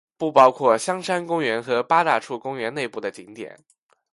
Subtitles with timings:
[0.17, 3.63] 不包括香山公园和八大处公园内部的景点。